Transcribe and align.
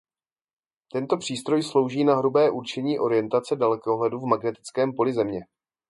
Tento 0.91 1.17
přístroj 1.17 1.63
slouží 1.63 2.03
na 2.03 2.15
hrubé 2.15 2.49
určení 2.49 2.99
orientace 2.99 3.55
dalekohledu 3.55 4.19
v 4.19 4.25
magnetickém 4.29 4.93
poli 4.95 5.13
Země. 5.13 5.39